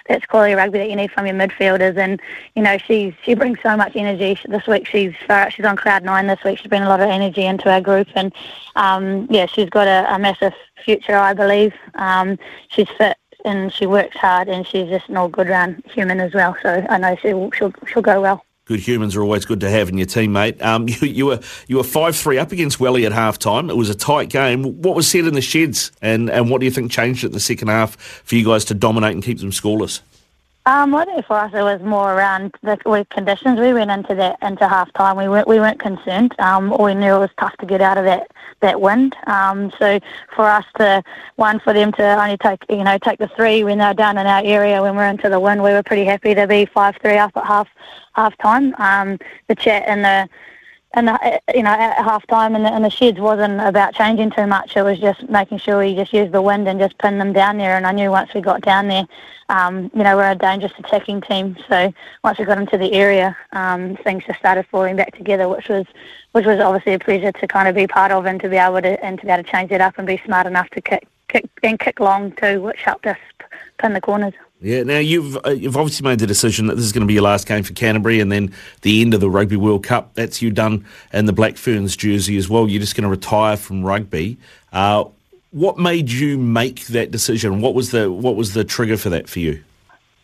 that's 0.09 0.25
quality 0.27 0.55
rugby 0.55 0.79
that 0.79 0.89
you 0.89 0.95
need 0.95 1.11
from 1.11 1.27
your 1.27 1.35
midfielders. 1.35 1.97
And 1.97 2.21
you 2.55 2.63
know, 2.63 2.79
she 2.79 3.17
she 3.25 3.35
brings 3.35 3.59
so 3.65 3.77
much 3.77 3.97
energy. 3.97 4.39
This 4.47 4.69
week 4.69 4.87
she's 4.87 5.13
she's 5.51 5.65
on 5.65 5.77
cloud 5.77 6.05
nine. 6.05 6.29
This 6.29 6.45
week 6.45 6.59
she's 6.59 6.69
bringing 6.69 6.87
a 6.87 6.89
lot 6.89 7.01
of 7.01 7.11
energy 7.11 7.45
into 7.45 7.69
our 7.69 7.81
group, 7.81 8.07
and 8.15 8.33
um, 8.77 9.27
yeah, 9.29 9.47
she's 9.47 9.71
got 9.71 9.89
a, 9.89 10.15
a 10.15 10.21
massive 10.21 10.55
future, 10.85 11.17
I 11.17 11.35
believe. 11.35 11.75
Um, 11.97 12.39
she's 12.69 12.89
fit 12.97 13.17
and 13.47 13.73
she 13.73 13.87
works 13.87 14.17
hard 14.17 14.49
and 14.49 14.67
she's 14.67 14.89
just 14.89 15.09
an 15.09 15.17
all 15.17 15.29
good 15.29 15.49
round 15.49 15.83
human 15.89 16.21
as 16.21 16.35
well. 16.35 16.57
So 16.63 16.85
I 16.91 16.99
know 16.99 17.17
she'll 17.17 17.51
she'll, 17.53 17.73
she'll 17.87 18.03
go 18.03 18.21
well. 18.21 18.45
Good 18.67 18.81
humans 18.81 19.15
are 19.15 19.23
always 19.23 19.45
good 19.45 19.61
to 19.61 19.71
have 19.71 19.89
in 19.89 19.97
your 19.97 20.09
team, 20.09 20.33
mate. 20.33 20.61
Um, 20.61 20.89
you, 20.89 20.97
you, 21.07 21.27
were 21.27 21.41
you 21.69 21.77
were 21.77 21.85
five 21.85 22.17
three 22.17 22.37
up 22.37 22.53
against 22.53 22.81
Welly 22.81 23.07
at 23.07 23.13
half 23.13 23.39
time. 23.39 23.71
It 23.71 23.77
was 23.77 23.89
a 23.89 23.95
tight 23.95 24.29
game. 24.29 24.83
What 24.83 24.97
was 24.97 25.09
said 25.09 25.25
in 25.25 25.35
the 25.35 25.41
sheds, 25.41 25.93
and, 26.03 26.29
and 26.29 26.51
what 26.51 26.61
do 26.61 26.67
you 26.67 26.73
think 26.73 26.91
changed 26.91 27.23
it 27.23 27.29
in 27.29 27.33
the 27.33 27.41
second 27.41 27.69
half 27.69 27.97
for 27.97 28.35
you 28.35 28.45
guys 28.45 28.65
to 28.67 28.75
dominate 28.75 29.15
and 29.15 29.23
keep 29.23 29.39
them 29.39 29.53
scoreless? 29.53 30.01
Um, 30.67 30.97
I 30.97 31.05
think 31.05 31.25
for 31.25 31.35
us 31.39 31.53
it 31.55 31.63
was 31.63 31.81
more 31.81 32.13
around 32.13 32.53
the 32.65 32.77
conditions. 33.11 33.61
We 33.61 33.73
went 33.73 33.89
into 33.89 34.17
that 34.17 34.37
into 34.43 34.69
half 34.69 34.93
time. 34.95 35.17
We 35.17 35.29
weren't 35.29 35.47
we 35.47 35.61
weren't 35.61 35.79
concerned. 35.79 36.35
Um, 36.41 36.77
we 36.77 36.93
knew 36.93 37.15
it 37.15 37.19
was 37.21 37.31
tough 37.39 37.57
to 37.59 37.67
get 37.67 37.81
out 37.81 37.99
of 37.99 38.05
that 38.05 38.33
that 38.63 38.81
wind. 38.81 39.15
Um, 39.29 39.71
so 39.79 40.01
for 40.35 40.45
us 40.45 40.65
to 40.79 41.05
one 41.37 41.61
for 41.61 41.73
them 41.73 41.93
to 41.93 42.21
only 42.21 42.37
take 42.37 42.65
you 42.69 42.83
know 42.83 42.99
take 42.99 43.21
the 43.21 43.29
three 43.29 43.63
when 43.63 43.79
they're 43.79 43.95
down 43.95 44.19
in 44.19 44.27
our 44.27 44.43
area 44.45 44.83
when 44.83 44.97
we're 44.97 45.07
into 45.07 45.29
the 45.29 45.39
wind, 45.39 45.63
we 45.63 45.71
were 45.71 45.85
pretty 45.85 46.05
happy 46.05 46.35
to 46.35 46.49
be 46.49 46.67
five 46.67 46.97
three 47.01 47.17
up 47.17 47.37
at 47.37 47.47
half 47.47 47.69
half 48.15 48.37
time. 48.39 48.75
Um, 48.79 49.19
the 49.47 49.55
chat 49.55 49.85
and 49.87 50.05
the 50.05 50.29
and 50.95 51.09
the, 51.09 51.41
you 51.55 51.63
know 51.63 51.71
at 51.71 51.97
half 51.97 52.27
time 52.27 52.55
and 52.55 52.65
the, 52.65 52.73
and 52.73 52.85
the 52.85 52.91
sheds 52.91 53.19
wasn't 53.19 53.61
about 53.61 53.95
changing 53.95 54.31
too 54.31 54.47
much. 54.47 54.77
It 54.77 54.83
was 54.83 54.99
just 54.99 55.29
making 55.29 55.59
sure 55.59 55.79
we 55.79 55.95
just 55.95 56.13
used 56.13 56.33
the 56.33 56.43
wind 56.43 56.69
and 56.69 56.81
just 56.81 56.97
pin 56.99 57.19
them 57.19 57.33
down 57.33 57.59
there. 57.59 57.77
And 57.77 57.87
I 57.87 57.93
knew 57.93 58.11
once 58.11 58.33
we 58.35 58.41
got 58.41 58.63
down 58.63 58.89
there, 58.89 59.07
um, 59.49 59.91
you 59.95 60.03
know, 60.03 60.17
we're 60.17 60.31
a 60.31 60.35
dangerous 60.35 60.73
attacking 60.79 61.21
team. 61.21 61.57
So 61.69 61.93
once 62.25 62.39
we 62.39 62.45
got 62.45 62.59
into 62.59 62.79
the 62.79 62.93
area, 62.93 63.37
um, 63.53 63.97
things 63.97 64.25
just 64.27 64.39
started 64.39 64.67
falling 64.67 64.97
back 64.97 65.15
together, 65.17 65.49
which 65.49 65.69
was 65.69 65.87
which 66.33 66.47
was 66.47 66.61
obviously 66.61 66.95
a 66.95 66.99
pleasure 66.99 67.33
to 67.33 67.47
kind 67.47 67.69
of 67.69 67.75
be 67.75 67.87
part 67.87 68.13
of 68.13 68.27
and 68.27 68.41
to 68.41 68.49
be 68.49 68.57
able 68.57 68.83
to 68.83 69.05
and 69.05 69.19
to 69.21 69.27
be 69.27 69.33
able 69.33 69.45
to 69.45 69.51
change 69.51 69.71
it 69.73 69.81
up 69.81 69.99
and 69.99 70.07
be 70.07 70.21
smart 70.25 70.47
enough 70.47 70.71
to 70.71 70.81
kick 70.81 71.07
kick 71.29 71.49
and 71.63 71.79
kick 71.79 72.01
long 72.01 72.33
too, 72.33 72.63
which 72.63 72.81
helped 72.83 73.07
us 73.07 73.19
pin 73.79 73.93
the 73.93 74.01
corners. 74.01 74.35
Yeah, 74.61 74.85
now 74.85 74.99
you've 74.99 75.37
uh, 75.45 75.51
you've 75.51 75.77
obviously 75.77 76.05
made 76.05 76.19
the 76.19 76.27
decision 76.27 76.67
that 76.69 76.77
this 76.77 76.85
is 76.85 76.93
going 76.93 77.03
to 77.03 77.07
be 77.07 77.15
your 77.15 77.23
last 77.23 77.47
game 77.47 77.63
for 77.63 77.75
Canterbury, 77.75 78.21
and 78.21 78.33
then 78.33 78.53
the 78.83 79.03
end 79.03 79.13
of 79.13 79.21
the 79.21 79.29
Rugby 79.29 79.57
World 79.57 79.85
Cup. 79.85 80.15
That's 80.15 80.41
you 80.41 80.51
done 80.51 80.87
in 81.13 81.27
the 81.27 81.33
Black 81.33 81.59
Ferns 81.59 81.95
jersey 81.95 82.39
as 82.39 82.49
well. 82.49 82.67
You're 82.67 82.81
just 82.81 82.97
going 82.97 83.05
to 83.05 83.11
retire 83.11 83.59
from 83.59 83.85
rugby. 83.85 84.39
Uh, 84.73 85.05
what 85.51 85.79
made 85.79 86.11
you 86.11 86.39
make 86.39 86.87
that 86.87 87.11
decision? 87.11 87.61
What 87.61 87.75
was 87.75 87.91
the 87.91 88.11
what 88.11 88.35
was 88.35 88.55
the 88.55 88.65
trigger 88.65 88.97
for 88.97 89.11
that 89.11 89.29
for 89.29 89.41
you? 89.41 89.63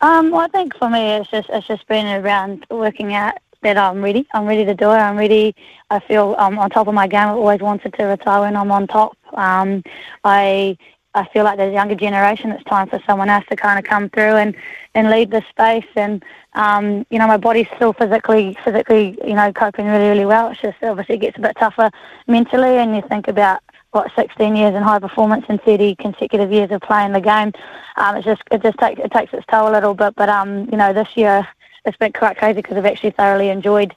Um, 0.01 0.31
well, 0.31 0.41
I 0.41 0.47
think 0.47 0.75
for 0.77 0.89
me, 0.89 0.99
it's 1.13 1.29
just 1.29 1.49
it's 1.49 1.67
just 1.67 1.87
been 1.87 2.07
around 2.07 2.65
working 2.71 3.13
out 3.13 3.37
that 3.61 3.77
I'm 3.77 4.03
ready. 4.03 4.27
I'm 4.33 4.45
ready 4.45 4.65
to 4.65 4.73
do 4.73 4.89
it. 4.89 4.95
I'm 4.95 5.17
ready. 5.17 5.55
I 5.89 5.99
feel 5.99 6.35
I'm 6.37 6.59
on 6.59 6.69
top 6.69 6.87
of 6.87 6.93
my 6.93 7.07
game. 7.07 7.29
I've 7.29 7.37
always 7.37 7.61
wanted 7.61 7.93
to 7.93 8.03
retire 8.05 8.41
when 8.41 8.55
I'm 8.55 8.71
on 8.71 8.87
top. 8.87 9.17
Um, 9.33 9.83
I 10.23 10.77
I 11.15 11.27
feel 11.27 11.43
like 11.43 11.57
there's 11.57 11.71
a 11.71 11.73
younger 11.73 11.95
generation. 11.95 12.51
It's 12.51 12.63
time 12.63 12.89
for 12.89 13.01
someone 13.05 13.29
else 13.29 13.45
to 13.49 13.55
kind 13.55 13.77
of 13.77 13.85
come 13.85 14.09
through 14.09 14.35
and, 14.37 14.55
and 14.95 15.09
lead 15.09 15.31
the 15.31 15.43
space. 15.49 15.85
And 15.95 16.23
um, 16.53 17.05
you 17.09 17.19
know, 17.19 17.27
my 17.27 17.37
body's 17.37 17.67
still 17.75 17.93
physically 17.93 18.57
physically 18.63 19.17
you 19.25 19.35
know 19.35 19.51
coping 19.53 19.87
really 19.87 20.09
really 20.09 20.25
well. 20.25 20.49
It's 20.49 20.61
just 20.61 20.77
obviously 20.81 21.15
it 21.15 21.21
gets 21.21 21.37
a 21.37 21.41
bit 21.41 21.55
tougher 21.57 21.91
mentally, 22.27 22.77
and 22.77 22.95
you 22.95 23.01
think 23.03 23.27
about 23.27 23.61
what 23.91 24.11
16 24.15 24.55
years 24.55 24.73
in 24.73 24.81
high 24.81 24.99
performance 24.99 25.45
and 25.49 25.61
30 25.61 25.95
consecutive 25.95 26.51
years 26.51 26.71
of 26.71 26.81
playing 26.81 27.13
the 27.13 27.21
game. 27.21 27.51
Um, 27.97 28.17
it's 28.17 28.25
just 28.25 28.41
it 28.51 28.63
just 28.63 28.77
takes 28.79 28.99
it 28.99 29.11
takes 29.11 29.33
its 29.33 29.45
toll 29.47 29.69
a 29.69 29.73
little 29.73 29.93
bit. 29.93 30.15
But 30.15 30.29
um, 30.29 30.67
you 30.71 30.77
know, 30.77 30.93
this 30.93 31.09
year 31.15 31.47
it's 31.85 31.97
been 31.97 32.13
quite 32.13 32.37
crazy 32.37 32.61
because 32.61 32.77
I've 32.77 32.85
actually 32.85 33.11
thoroughly 33.11 33.49
enjoyed 33.49 33.95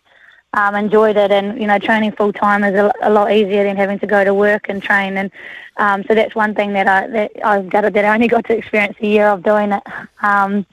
um, 0.57 0.75
enjoyed 0.75 1.17
it. 1.17 1.31
And 1.31 1.61
you 1.61 1.67
know, 1.67 1.79
training 1.79 2.13
full 2.13 2.33
time 2.33 2.65
is 2.65 2.75
a, 2.75 2.93
a, 3.03 3.11
lot 3.11 3.31
easier 3.31 3.63
than 3.63 3.77
having 3.77 3.99
to 4.01 4.07
go 4.07 4.25
to 4.25 4.35
work 4.35 4.69
and 4.69 4.83
train. 4.83 5.17
And 5.17 5.31
um, 5.77 6.03
so 6.09 6.15
that's 6.15 6.35
one 6.35 6.55
thing 6.55 6.73
that 6.73 6.89
I 6.89 7.07
that 7.09 7.33
I've 7.45 7.69
got 7.69 7.93
that 7.93 8.05
I 8.05 8.15
only 8.15 8.29
got 8.29 8.45
to 8.47 8.57
experience 8.57 8.97
a 9.01 9.07
year 9.07 9.29
of 9.29 9.43
doing 9.43 9.73
it. 9.73 9.83
Um, 10.23 10.67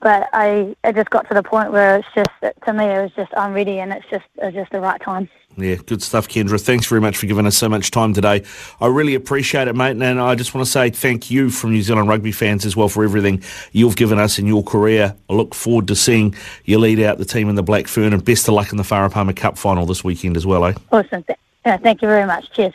but 0.00 0.28
I 0.32 0.76
it 0.84 0.94
just 0.94 1.10
got 1.10 1.28
to 1.28 1.34
the 1.34 1.42
point 1.42 1.72
where 1.72 1.96
it's 1.96 2.08
just 2.14 2.30
to 2.64 2.72
me 2.72 2.84
it 2.84 3.02
was 3.02 3.12
just 3.16 3.32
I'm 3.36 3.52
ready 3.52 3.80
and 3.80 3.92
it's 3.92 4.06
just 4.10 4.24
it's 4.36 4.54
just 4.54 4.72
the 4.72 4.80
right 4.80 5.00
time. 5.00 5.28
Yeah, 5.58 5.76
good 5.76 6.02
stuff, 6.02 6.28
Kendra. 6.28 6.60
Thanks 6.60 6.86
very 6.86 7.00
much 7.00 7.16
for 7.16 7.26
giving 7.26 7.46
us 7.46 7.56
so 7.56 7.68
much 7.68 7.90
time 7.90 8.12
today. 8.12 8.44
I 8.78 8.88
really 8.88 9.14
appreciate 9.14 9.68
it, 9.68 9.74
mate. 9.74 9.96
And 9.96 10.20
I 10.20 10.34
just 10.34 10.54
want 10.54 10.66
to 10.66 10.70
say 10.70 10.90
thank 10.90 11.30
you 11.30 11.48
from 11.48 11.70
New 11.72 11.80
Zealand 11.80 12.08
rugby 12.08 12.30
fans 12.30 12.66
as 12.66 12.76
well 12.76 12.90
for 12.90 13.04
everything 13.04 13.42
you've 13.72 13.96
given 13.96 14.18
us 14.18 14.38
in 14.38 14.46
your 14.46 14.62
career. 14.62 15.16
I 15.30 15.32
look 15.32 15.54
forward 15.54 15.88
to 15.88 15.96
seeing 15.96 16.34
you 16.66 16.78
lead 16.78 17.00
out 17.00 17.16
the 17.16 17.24
team 17.24 17.48
in 17.48 17.54
the 17.54 17.62
Black 17.62 17.88
Fern 17.88 18.12
and 18.12 18.22
best 18.22 18.48
of 18.48 18.54
luck 18.54 18.70
in 18.70 18.76
the 18.76 18.82
Farah 18.82 19.10
Palmer 19.10 19.32
Cup 19.32 19.56
final 19.56 19.86
this 19.86 20.04
weekend 20.04 20.36
as 20.36 20.44
well, 20.44 20.64
eh? 20.66 20.74
Awesome. 20.92 21.24
Yeah, 21.64 21.78
thank 21.78 22.02
you 22.02 22.08
very 22.08 22.26
much. 22.26 22.52
Cheers. 22.52 22.74